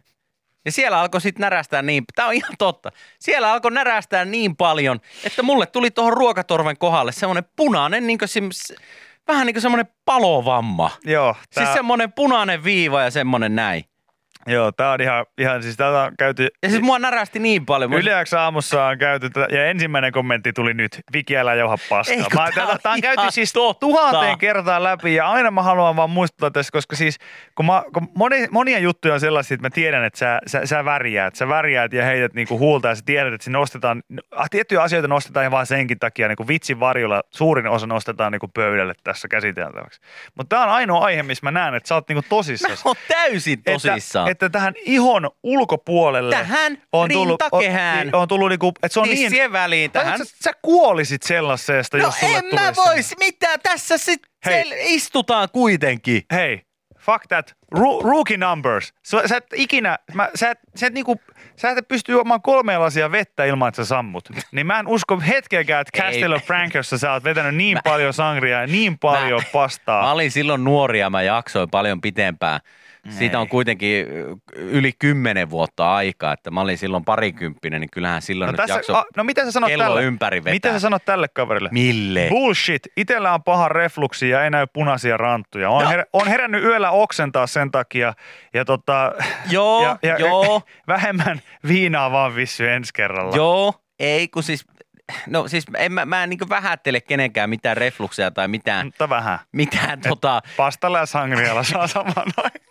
[0.65, 5.01] Ja siellä alkoi sitten närästää niin, tämä on ihan totta, siellä alkoi närästää niin paljon,
[5.25, 8.41] että mulle tuli tuohon ruokatorven kohdalle semmoinen punainen, niin se,
[9.29, 10.91] vähän niin kuin semmoinen palovamma.
[11.05, 11.45] Joo, Tää...
[11.55, 13.85] tää, Siis semmoinen punainen viiva ja semmoinen näin.
[14.47, 17.91] Joo, tää on ihan, ihan siis tätä on käyty Ja siis mua närästi niin paljon.
[17.91, 22.15] Mä- Yleäks aamussa on käyty, ja ensimmäinen kommentti tuli nyt, Viki älä joha paskaa.
[22.17, 23.81] Ei, Mä, tää on tää on käyty siis totta.
[23.81, 27.19] tuhanteen kertaan läpi, ja aina mä haluan vaan muistuttaa tässä, koska siis,
[27.55, 30.85] kun, mä, kun moni, monia juttuja on sellaisia, että mä tiedän, että sä, sä, sä
[30.85, 34.83] värjäät, sä värjäät ja heität niinku huulta, ja sä tiedät, että se nostetaan, ah, tiettyjä
[34.83, 39.29] asioita nostetaan vaan senkin takia, niin kuin vitsin varjolla suurin osa nostetaan niinku pöydälle tässä
[39.29, 40.01] käsiteltäväksi.
[40.35, 42.73] Mutta tää on ainoa aihe, missä mä näen, että sä oot niinku tosissaan.
[42.73, 44.25] Mä oon täysin tosissaan.
[44.31, 48.09] Että, että tähän ihon ulkopuolelle Tähän on tullut, rintakehään.
[48.09, 50.19] on, on tullut niinku, että se on niin, Tissien väliin tähän.
[50.19, 54.95] Sä, sä kuolisit sellaisesta, No jos sulle en mä vois mitään, tässä sitten Hei.
[54.95, 56.23] istutaan kuitenkin.
[56.33, 56.63] Hei,
[56.99, 57.57] fuck that.
[57.75, 58.95] Ru- rookie numbers.
[59.03, 61.21] Sä, sä et ikinä, mä, sä, et, sä, et niinku,
[61.57, 64.29] sä et pysty juomaan kolmea lasia vettä ilman, että sä sammut.
[64.53, 66.11] Niin mä en usko hetkeäkään, että Ei.
[66.11, 70.13] Castello Francossa sä oot vetänyt niin paljon sangria ja niin paljon Mä pastaa.
[70.13, 72.61] olin silloin nuori ja mä jaksoin paljon pitempään.
[73.11, 78.23] Siitä on kuitenkin ö, yli kymmenen vuotta aikaa, että mä olin silloin parikymppinen, niin kyllähän
[78.23, 80.03] silloin No, nyt tässä, jakso a, no mitä sä sanot kello tälle?
[80.05, 80.53] ympäri vetää.
[80.53, 81.69] Mitä sä sanot tälle kaverille?
[81.73, 82.27] Mille?
[82.29, 82.83] Bullshit.
[82.97, 85.71] Itellä on paha refluksi ja ei näy punaisia ranttuja.
[85.71, 85.91] On, No.
[85.91, 88.15] her, on herännyt yöllä oksentaa sen takia.
[88.55, 89.13] Ja, tota,
[89.51, 93.37] Joo, ja, ja, joo, vähemmän viinaa vaan vissy ensi kerralla.
[93.37, 94.67] joo, ei kun siis,
[95.27, 99.39] no siis en, mä, mä en niin vähättele kenenkään mitään reflukseja tai mitään, Mutta vähän.
[99.53, 102.63] mitään tota, Pastalla ja sangrialla saa saman aikaan.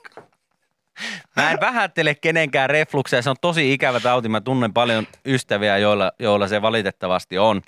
[1.35, 4.29] Mä en vähättele kenenkään reflukseja, se on tosi ikävä tauti.
[4.29, 7.61] Mä tunnen paljon ystäviä, joilla, joilla se valitettavasti on.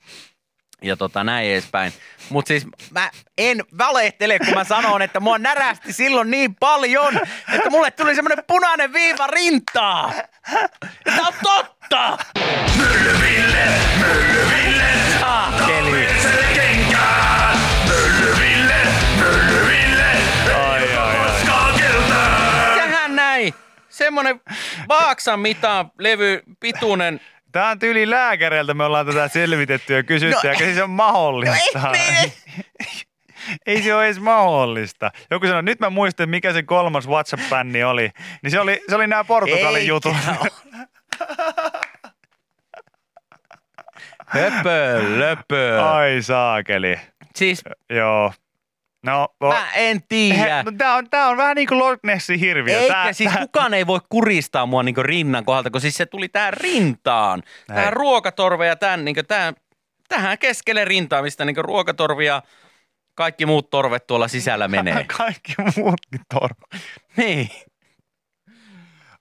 [0.83, 1.93] Ja tota näin edespäin.
[2.29, 7.19] Mutta siis mä en valehtele, kun mä sanon, että mua närästi silloin niin paljon,
[7.53, 10.13] että mulle tuli semmoinen punainen viiva rintaa.
[11.03, 12.17] Tää on totta!
[12.77, 13.65] Myllyville,
[13.99, 14.83] Myllyville,
[15.19, 15.91] Saakeli.
[17.87, 18.75] Myllyville,
[19.17, 20.11] Myllyville,
[20.55, 22.75] Ai, ai, ai.
[22.75, 23.53] Sehän näin.
[23.89, 24.41] Semmonen
[24.87, 27.21] vaaksan mitaan levy pituinen.
[27.53, 31.79] Tämä on tyyli lääkäreiltä, me ollaan tätä selvitetty ja kysytty, No, ja se on mahdollista.
[31.79, 32.33] No ei, ei,
[33.75, 35.11] ei se ole edes mahdollista.
[35.31, 38.09] Joku sanoi, nyt mä muistan, mikä se kolmas WhatsApp-bänni oli.
[38.43, 40.15] Niin se oli, se oli nämä Portugalin Eikä jutut.
[44.27, 45.83] Höpö, löpö.
[45.83, 46.99] Ai saakeli.
[47.35, 48.33] Siis Joo.
[49.03, 50.63] No, o- Mä en tiedä.
[50.63, 52.79] No tää, on, tää on vähän niin kuin Loch Nessin hirviö.
[52.79, 56.05] Eikä tää, siis tää, kukaan ei voi kuristaa mua niinku rinnan kohdalta, kun siis se
[56.05, 57.43] tuli tähän rintaan.
[57.69, 57.75] Hei.
[57.75, 59.53] Tähän ruokatorve ja tämän, niinku tähän,
[60.07, 62.41] tähän keskelle rintaa, mistä niinku ruokatorvi ja
[63.15, 65.05] kaikki muut torvet tuolla sisällä menee.
[65.17, 66.67] Kaikki muutkin torva.
[67.17, 67.49] niin.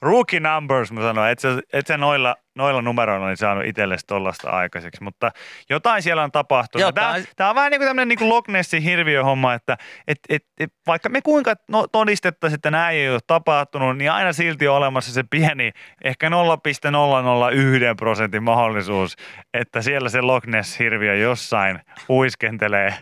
[0.02, 4.50] Rookie numbers, mä sanoin, et sä, et sä noilla, noilla numeroilla niin saanut itsellesi tollasta
[4.50, 5.30] aikaiseksi, mutta
[5.70, 6.86] jotain siellä on tapahtunut.
[6.86, 7.22] Jotain.
[7.22, 9.76] Tämä, tämä on vähän niin kuin tämmöinen niin kuin Loch Nessin hirviöhomma, että
[10.08, 14.32] et, et, et, vaikka me kuinka no, todistettaisiin, että näin ei ole tapahtunut, niin aina
[14.32, 15.70] silti on olemassa se pieni,
[16.04, 19.16] ehkä 0,001 prosentin mahdollisuus,
[19.54, 22.94] että siellä se Loch Ness-hirviö jossain huiskentelee.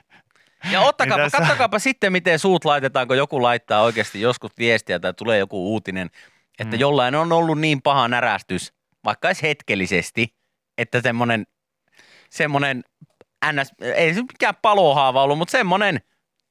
[0.70, 5.38] Ja ottakaapa, kattokaapa sitten, miten suut laitetaan, kun joku laittaa oikeasti joskus viestiä tai tulee
[5.38, 6.10] joku uutinen,
[6.60, 6.80] että Mm.
[6.80, 8.72] jollain on ollut niin paha närästys,
[9.04, 10.34] vaikka edes hetkellisesti,
[10.78, 11.46] että semmoinen,
[12.30, 12.84] semmoinen
[13.52, 16.00] ns, ei se mikään palohaava ollut, mutta semmoinen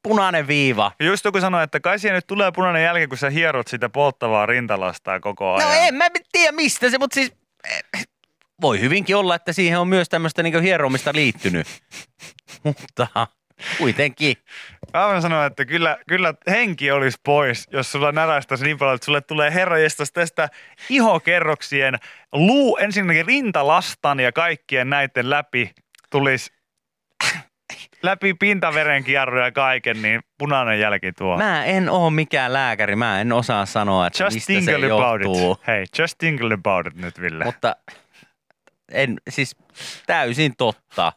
[0.03, 0.91] punainen viiva.
[0.99, 4.45] Just joku sanoi, että kai siihen nyt tulee punainen jälki, kun sä hierot sitä polttavaa
[4.45, 5.69] rintalastaa koko ajan.
[5.69, 7.33] No en mä tiedä mistä se, mutta siis
[8.61, 11.67] voi hyvinkin olla, että siihen on myös tämmöistä niin hieromista liittynyt.
[12.63, 13.07] mutta
[13.77, 14.35] kuitenkin.
[14.93, 19.05] Mä voin sanoa, että kyllä, kyllä henki olisi pois, jos sulla närästäisi niin paljon, että
[19.05, 20.49] sulle tulee herrajestas tästä
[20.89, 21.95] ihokerroksien
[22.31, 25.71] luu, ensinnäkin rintalastan ja kaikkien näiden läpi
[26.09, 26.51] tulisi
[28.03, 31.37] läpi pintaverenkierro ja kaiken, niin punainen jälki tuo.
[31.37, 35.51] Mä en oo mikään lääkäri, mä en osaa sanoa, että just mistä se about johtuu.
[35.51, 35.67] it.
[35.67, 37.43] Hei, just tingle about it nyt, Ville.
[37.43, 37.75] Mutta
[38.91, 39.55] en, siis
[40.05, 41.13] täysin totta.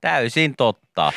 [0.00, 1.12] Täysin totta.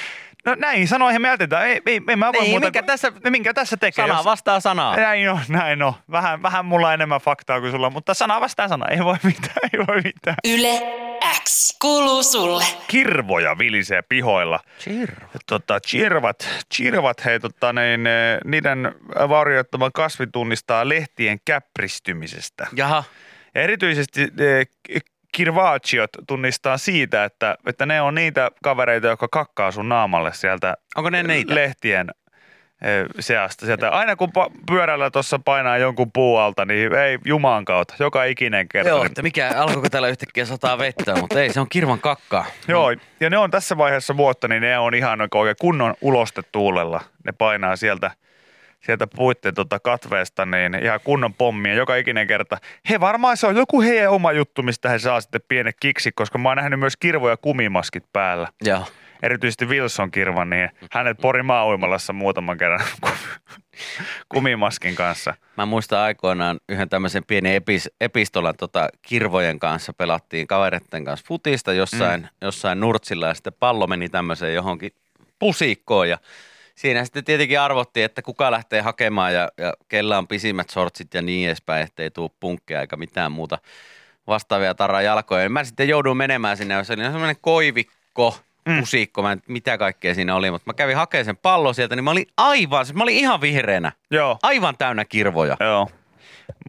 [0.46, 1.67] No näin sanoihin me jätetään.
[1.67, 4.04] Ei, ei, ei mä voi Niin, muuta minkä tässä- minkä tässä tekee.
[4.08, 4.96] Sana jos- vastaa sanaa.
[4.96, 5.93] Näin on, näin on.
[6.12, 8.88] Vähän, vähän mulla on enemmän faktaa kuin sulla, mutta sana vastaan sana.
[8.88, 10.36] Ei voi mitään, ei voi mitään.
[10.48, 10.82] Yle
[11.43, 12.63] X kuuluu sulle.
[12.88, 14.60] Kirvoja vilisee pihoilla.
[14.80, 15.28] Chirro.
[15.48, 18.96] Tota, chirvat, chirvat hei, tota, niin, eh, niiden
[19.30, 22.67] vaurioittama kasvi tunnistaa lehtien käpristymisestä.
[22.76, 23.04] Jaha.
[23.56, 24.22] Ja erityisesti
[25.34, 31.10] kirvaachiot tunnistaa siitä, että, että ne on niitä kavereita, jotka kakkaa sun naamalle sieltä Onko
[31.10, 31.56] ne niitä?
[31.56, 32.10] lehtien
[32.82, 33.65] eh, seasta.
[33.65, 33.89] Sieltä.
[33.89, 34.32] Aina kun
[34.67, 38.89] pyörällä tuossa painaa jonkun puu alta, niin ei juman kautta, joka ikinen kerta.
[38.89, 42.46] Joo, että mikä, alkoiko täällä yhtäkkiä sataa vettä, mutta ei, se on kirvan kakkaa.
[42.67, 47.02] Joo, ja ne on tässä vaiheessa vuotta, niin ne on ihan oikein kunnon ulostetuulella.
[47.26, 48.12] Ne painaa sieltä,
[48.86, 52.58] sieltä puitten tota katveesta, niin ihan kunnon pommia joka ikinen kerta.
[52.89, 56.38] He varmaan se on joku heidän oma juttu, mistä he saa sitten pienet kiksi, koska
[56.38, 58.48] mä oon nähnyt myös kirvoja kumimaskit päällä.
[58.63, 58.86] Joo.
[59.24, 61.65] Erityisesti Wilson kirvan, niin hänet pori maa
[62.13, 62.82] muutaman kerran
[64.30, 65.34] kumimaskin kanssa.
[65.58, 71.74] Mä muistan aikoinaan yhden tämmöisen pienen epis, epistolan tota, kirvojen kanssa pelattiin kavereiden kanssa futista
[71.74, 72.28] jossain, mm.
[72.41, 74.91] jossain nurtsilla ja sitten pallo meni tämmöiseen johonkin
[75.39, 76.17] pusikkoon ja
[76.75, 81.21] siinä sitten tietenkin arvottiin, että kuka lähtee hakemaan ja, ja kellä on pisimmät sortsit ja
[81.21, 83.57] niin edespäin, ettei tule punkkeja eikä mitään muuta
[84.27, 85.49] vastaavia taraa jalkoja.
[85.49, 88.38] Mä sitten jouduin menemään sinne, jos oli semmoinen koivikko,
[88.69, 88.79] Mm.
[88.79, 92.03] pusikko, mä en, mitä kaikkea siinä oli, mutta mä kävin hakemaan sen pallon sieltä, niin
[92.03, 95.57] mä olin aivan, siis mä olin ihan vihreänä, Joo, aivan täynnä kirvoja.
[95.59, 95.88] joo.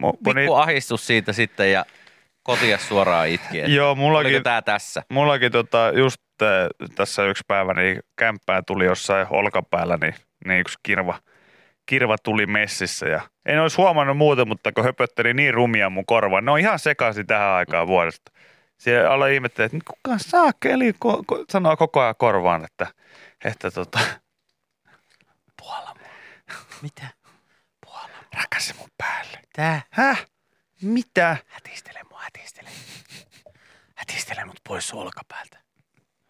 [0.00, 1.84] Mu- niin- Pikku ahistus siitä sitten ja
[2.42, 3.60] kotia suoraan itki.
[3.60, 5.02] että Joo, Oliko mullakin, tää tässä?
[5.08, 6.16] mullakin tota, just
[6.94, 10.14] tässä yksi päivä, niin kämppää tuli jossain olkapäällä, niin,
[10.46, 11.18] niin yksi kirva,
[11.86, 13.06] kirva tuli messissä.
[13.06, 16.78] Ja en olisi huomannut muuten, mutta kun höpötteli niin rumia mun korvaan, ne on ihan
[16.78, 18.32] sekaisin tähän aikaan vuodesta.
[18.78, 22.86] Siellä aloin ihmettelemään, että kuka saakeli ko- ko- sanoo koko ajan korvaan, että,
[23.44, 23.98] että tota,
[25.62, 26.08] Puola mua.
[26.82, 27.06] Mitä?
[27.86, 28.08] Puola.
[28.34, 29.40] rakasi mun päälle.
[29.52, 29.82] Tää.
[29.90, 30.26] Häh?
[30.82, 31.36] Mitä?
[31.46, 32.68] Hätistele mua, hätistele.
[33.94, 35.63] Hätistele mut pois olkapäältä.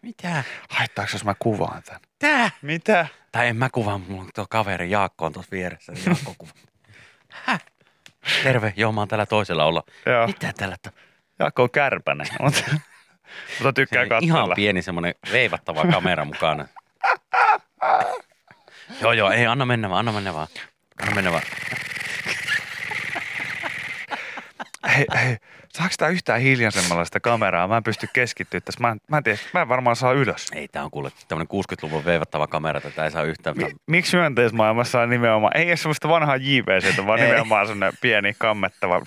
[0.05, 0.43] Mitä?
[0.69, 1.99] Haittaako jos mä kuvaan tän?
[2.19, 2.51] Tää.
[2.61, 3.07] Mitä?
[3.31, 5.91] Tai en mä kuvaa, mulla on tuo kaveri Jaakko on tuossa vieressä.
[5.91, 6.53] niin Jaakko kuvaa.
[7.29, 7.65] Häh?
[8.43, 9.83] Terve, joo mä oon täällä toisella olla.
[10.05, 10.75] Joo, Mitä täällä?
[10.81, 10.89] To-
[11.39, 12.61] Jaakko on kärpänen, mutta,
[13.59, 14.55] mutta tykkää Se on ihan katsella.
[14.55, 16.67] pieni semmonen veivattava kamera mukana.
[19.01, 20.47] joo, joo, ei, anna mennä vaan, anna mennä vaan.
[21.01, 21.43] Anna mennä vaan.
[24.97, 25.37] Hei, hei,
[25.73, 27.67] saako tää yhtään hiljaisemmalla sitä kameraa?
[27.67, 28.81] Mä en pysty keskittyä tässä.
[28.81, 30.47] Mä en, mä en tiedä, mä en varmaan saa ylös.
[30.53, 33.57] Ei, tää on kuule tämmönen 60-luvun veivattava kamera, tätä ei saa yhtään.
[33.57, 37.25] Mi- miksi myönteismaailmassa on nimenomaan, ei ole semmoista vanhaa JVC, vaan Ei.
[37.25, 39.01] nimenomaan semmoinen pieni kammettava.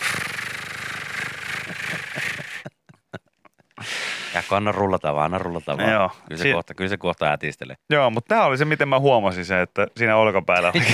[4.35, 5.91] Jääkö anna rullata vaan, anna rullata vaan.
[5.93, 6.11] Joo.
[6.29, 7.77] Kyllä se, Si- kohta, kyllä se kohta ätistelee.
[7.91, 10.85] Joo, mutta tämä oli se, miten mä huomasin se, että siinä olkapäällä oli,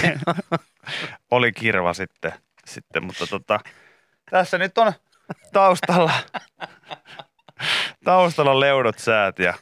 [1.30, 2.32] oli kirva sitten,
[2.66, 3.60] sitten mutta tota,
[4.30, 4.92] tässä nyt on
[5.52, 6.12] taustalla,
[8.04, 9.54] taustalla leudot säät ja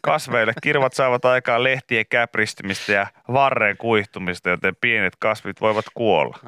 [0.00, 0.52] kasveille.
[0.62, 6.38] Kirvat saavat aikaan lehtien käpristymistä ja varreen kuihtumista, joten pienet kasvit voivat kuolla.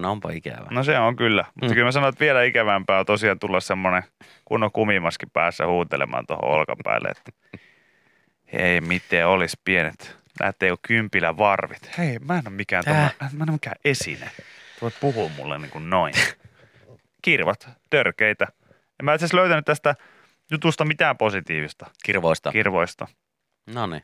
[0.00, 0.66] No onpa ikävä.
[0.70, 1.44] No se on kyllä.
[1.54, 1.72] Mutta Mm.
[1.74, 4.02] kyllä mä sanon, että vielä ikävämpää on tosiaan tulla semmoinen
[4.44, 7.32] kunnon kumimaski päässä huutelemaan tuohon olkapäälle, että
[8.52, 10.16] hei, miten olisi pienet.
[10.40, 11.98] Näette jo kympillä varvit.
[11.98, 14.30] Hei, mä en ole mikään, tommo, mä en ole mikään esine.
[14.82, 16.14] Voit puhua mulle niin kuin noin.
[17.24, 18.46] Kirvat, törkeitä.
[18.70, 19.94] Ja mä itse asiassa löytänyt tästä
[20.50, 22.52] jutusta mitään positiivista Kirvoista.
[22.52, 23.06] kirvoista.
[23.74, 24.02] no niin.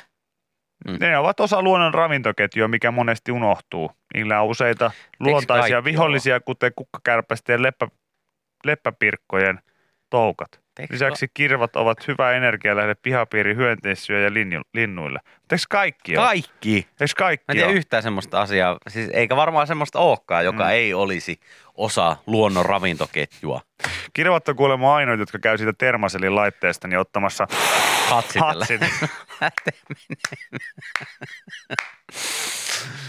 [0.88, 0.96] Mm.
[1.00, 3.90] Ne ovat osa luonnon ravintoketjua, mikä monesti unohtuu.
[4.14, 7.88] Niillä on useita luontaisia vihollisia, kuten kukkakärpästen ja leppä,
[8.64, 9.60] leppäpirkkojen
[10.10, 10.60] toukat.
[10.78, 15.18] Eikö Lisäksi kirvat ovat hyvä energialähde pihapiiri hyönteissyö ja linju- linnuille.
[15.40, 16.26] Mutta eikö kaikki ole?
[16.26, 16.74] Kaikki.
[16.76, 17.76] Eikö Mä kaikki en tiedä ole?
[17.76, 20.70] yhtään semmoista asiaa, siis eikä varmaan semmoista olekaan, joka Mm.
[20.70, 21.40] ei olisi
[21.74, 23.60] osa luonnon ravintoketjua.
[24.12, 27.46] Kirvat on kuulemma ainoat, jotka käy siitä termaselin laitteesta niin ottamassa
[28.08, 28.42] hatsit.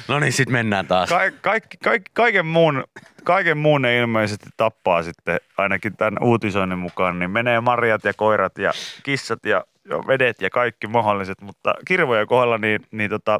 [0.07, 1.09] No niin, sit mennään taas.
[1.09, 2.83] Ka- kaikki, kaikki, kaiken, muun,
[3.23, 8.57] kaiken muun ne ilmeisesti tappaa sitten, ainakin tämän uutisoinnin mukaan, niin menee marjat ja koirat
[8.57, 8.71] ja
[9.03, 13.39] kissat ja, ja vedet ja kaikki mahdolliset, mutta kirvojen kohdalla niin, niin tota,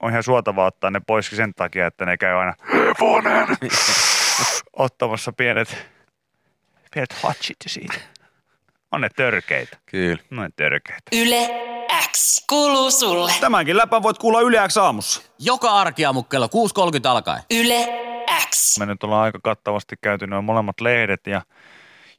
[0.00, 3.46] on ihan suotavaa ottaa ne pois sen takia, että ne käy aina hevonen
[4.72, 5.86] ottamassa pienet,
[6.94, 7.94] pienet hatchit siitä.
[8.92, 9.76] On ne törkeitä.
[9.86, 10.22] Kyllä.
[10.30, 11.02] No ne törkeitä.
[11.12, 11.48] Yle
[12.12, 13.32] X kuuluu sulle.
[13.40, 15.22] Tämänkin läpän voit kuulla Yle X aamussa.
[15.38, 17.42] Joka arkiaamu kello 6.30 alkaen.
[17.50, 17.88] Yle
[18.50, 18.78] X.
[18.78, 21.42] Me nyt ollaan aika kattavasti käyty nuo molemmat lehdet ja,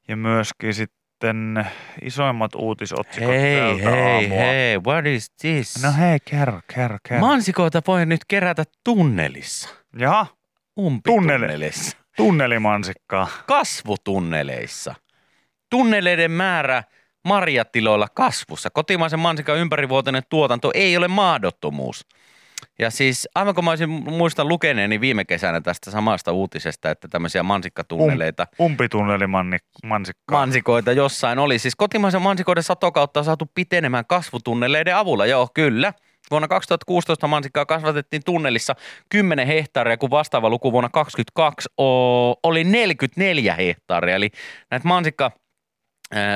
[0.08, 1.66] ja myöskin sitten
[2.02, 4.38] isoimmat uutisotsikot Hei, tältä hei, aamua.
[4.38, 5.84] hei, what is this?
[5.84, 7.28] No hei, kerro, kerro, kerro.
[7.28, 9.70] Mansikoita voi nyt kerätä tunnelissa.
[9.98, 10.26] Jaha,
[10.80, 11.98] Umpitunneleissa.
[12.18, 13.28] tunnelimansikkaa.
[13.48, 14.96] Kasvutunneleissa.
[15.74, 16.84] Tunneleiden määrä
[17.28, 18.70] marjatiloilla kasvussa.
[18.70, 22.06] Kotimaisen mansikan ympärivuotinen tuotanto ei ole mahdottomuus.
[22.80, 27.44] Ja siis aivan kun mä olisin muistan lukeneeni viime kesänä tästä samasta uutisesta, että tämmöisiä
[27.44, 30.40] mansikkatunneleita, Umpitunnelimansikkaa.
[30.40, 31.60] mansikoita jossain oli.
[31.60, 35.26] Siis kotimaisen mansikoiden satokautta on saatu pitenemään kasvutunneleiden avulla.
[35.26, 35.94] Joo, kyllä.
[36.32, 38.76] Vuonna 2016 mansikkaa kasvatettiin tunnelissa
[39.10, 44.16] 10 hehtaaria, kun vastaava luku vuonna 2022 o- oli 44 hehtaaria.
[44.16, 44.30] Eli
[44.72, 45.43] näitä mansikka ää,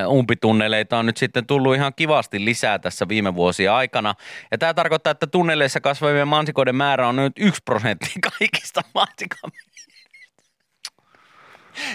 [0.08, 4.14] umpitunneleita on nyt sitten tullut ihan kivasti lisää tässä viime vuosien aikana.
[4.50, 9.50] Ja tämä tarkoittaa, että tunneleissa kasvavien mansikoiden määrä on nyt yksi prosentti kaikista mansikan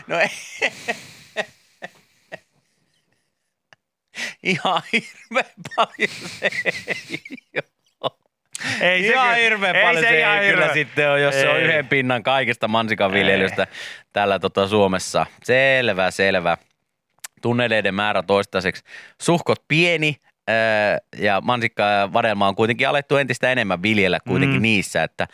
[0.08, 0.30] No ei.
[4.44, 7.62] Ihan hirveän paljon se ei
[8.02, 8.12] ole.
[8.82, 10.74] Ei ihan kyllä- hirveän ei paljon se se, ihan ei kyllä hirveä.
[10.74, 11.64] sitten on, jos se on Ei.
[11.64, 13.68] yhden pinnan kaikista mansikanviljelystä
[14.14, 15.26] täällä tota Suomessa.
[15.44, 16.58] Selvä, selvä.
[17.44, 18.84] Tunneleiden määrä toistaiseksi
[19.22, 20.16] suhkot pieni
[21.18, 24.62] ja mansikka ja vadelma on kuitenkin alettu entistä enemmän viljellä kuitenkin Mm.
[24.62, 25.28] niissä, että,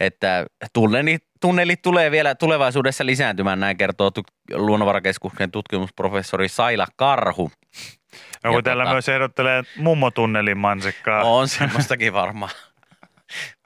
[0.00, 4.22] että tunnelit, tunnelit tulee vielä tulevaisuudessa lisääntymään, näin kertoo tu-
[4.54, 7.50] Luonnonvarakeskuksen tutkimusprofessori Saila Karhu.
[8.44, 11.24] No Ja kun täällä tota- myös ehdottelee mummotunnelin mansikkaa.
[11.24, 12.52] On semmoistakin varmaan.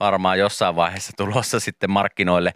[0.00, 2.52] Varmaan jossain vaiheessa tulossa sitten markkinoille.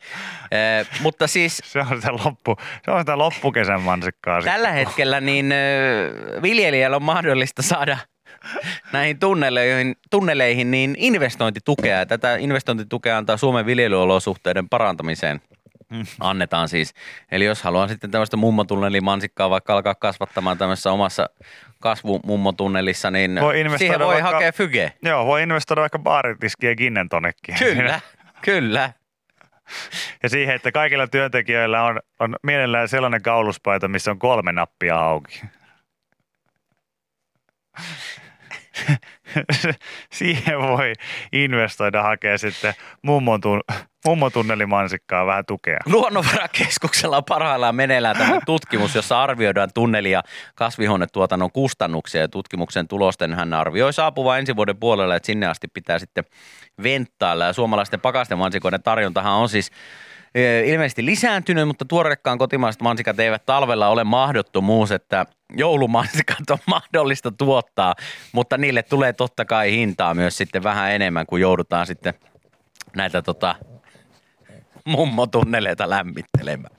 [0.51, 4.41] Eh, mutta siis Se on sitä, loppu, se on sitä loppukesän mansikkaa.
[4.41, 4.53] sitten.
[4.53, 5.55] tällä hetkellä niin
[6.43, 7.99] viljelijällä on mahdollista saada
[8.93, 12.07] näihin tunneleihin, tunneleihin niin investointitukea.
[12.07, 15.41] Tätä investointitukea antaa Suomen viljelyolosuhteiden parantamiseen.
[16.21, 16.95] Annetaan siis.
[17.33, 21.29] Eli jos haluaa sitten tämmöistä mummotunnelimansikkaa vaikka alkaa kasvattamaan tämmöisessä omassa
[21.83, 24.93] kasvumummotunnelissa, niin Voi siihen voi vaikka- hakea fyge.
[25.03, 27.55] Joo, voi investoida vaikka baaritiskiä ginnen tonnekin.
[27.59, 28.01] Kyllä,
[28.45, 28.93] kyllä.
[30.23, 35.43] Ja siihen, että kaikilla työntekijöillä on, on mielellään sellainen kauluspaita, missä on kolme nappia auki.
[40.19, 40.93] siihen voi
[41.33, 42.75] investoida, hakea sitten
[43.07, 45.79] mummotun- mummotunnelimansikkaa vähän tukea.
[45.87, 50.23] Luonnonvarakeskuksella on parhaillaan meneillään tämä tutkimus, jossa arvioidaan tunneli- ja
[50.55, 52.21] kasvihuonetuotannon kustannuksia.
[52.21, 56.25] Ja tutkimuksen tulosten hän arvioi saapuvan ensi vuoden puolella, että sinne asti pitää sitten
[56.83, 57.45] venttailla.
[57.45, 59.71] Ja suomalaisten pakasten mansikoiden tarjontahan on siis
[60.67, 67.95] ilmeisesti lisääntynyt, mutta tuorekkaan kotimaiset mansikat eivät talvella ole mahdottomuus, että joulumansikat on mahdollista tuottaa,
[68.33, 72.15] mutta niille tulee totta kai hintaa myös sitten vähän enemmän, kun joudutaan sitten
[72.97, 73.55] näitä tota,
[74.85, 76.77] mummotunneleita lämmittelemään.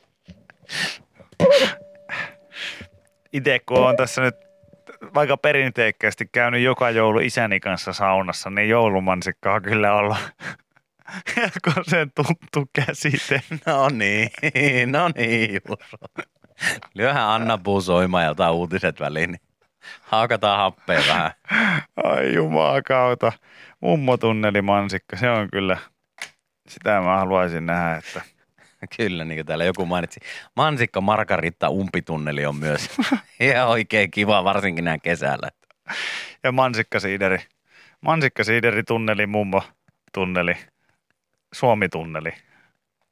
[3.33, 4.35] Itse kun on tässä nyt
[5.13, 10.17] vaikka perinteikkäästi käynyt joka joulu isäni kanssa saunassa, niin joulumansikka on kyllä ollut
[11.65, 13.41] kun sen tuttu käsite.
[13.65, 14.29] No niin,
[14.91, 15.97] no niin, Juuso.
[16.93, 19.31] Lyöhän Anna Puu soimaan ja ota uutiset väliin.
[19.31, 19.41] Niin
[20.01, 21.31] Haukataan happea vähän.
[22.03, 23.31] Ai jumakauta.
[23.81, 25.77] Mummotunneli mansikka, se on kyllä,
[26.67, 28.21] sitä mä haluaisin nähdä, että
[28.97, 30.19] Kyllä, niin kuin täällä joku mainitsi.
[30.55, 32.89] Mansikka Margarita umpitunneli on myös
[33.39, 35.49] ihan oikein kiva, varsinkin näin kesällä.
[36.43, 37.37] ja mansikkasiideri.
[38.01, 39.63] Mansikkasiideri tunneli, mummo
[40.13, 40.53] tunneli,
[41.53, 42.31] Suomi tunneli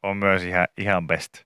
[0.03, 1.43] on myös ihan, ihan best.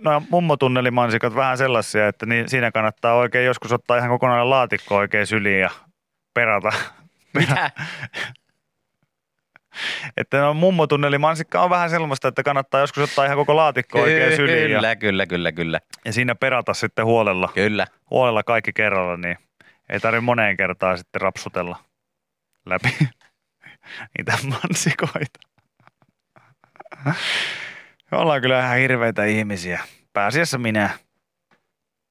[0.00, 4.96] No, mummotunneli mansikat vähän sellaisia, että niin, siinä kannattaa oikein joskus ottaa ihan kokonainen laatikko
[4.96, 5.70] oikein syliin ja
[6.34, 6.72] perata.
[7.34, 7.70] Mitä?
[10.16, 14.36] Että no, mummotunneli mansikka on vähän sellaista, että kannattaa joskus ottaa ihan koko laatikko oikein
[14.36, 15.80] syliin ja, Kyllä, kyllä, kyllä, kyllä.
[16.04, 17.86] ja siinä perata sitten huolella, Kyllä.
[18.10, 19.38] huolella kaikki kerralla, niin
[19.88, 21.76] ei tarvitse moneen kertaan sitten rapsutella
[22.66, 22.96] läpi
[24.18, 25.38] niitä mansikoita.
[28.10, 29.80] Me ollaan kyllä ihan hirveitä ihmisiä.
[30.12, 30.90] Pääasiassa minä.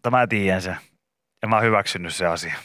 [0.02, 0.78] Tämä tiedän sen.
[1.42, 2.56] Ja mä oon hyväksynyt se asia.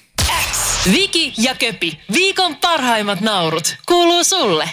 [0.92, 4.70] Viki ja Köpi, viikon parhaimmat naurut, kuuluu sulle.